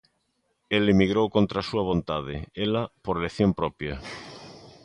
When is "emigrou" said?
0.93-1.27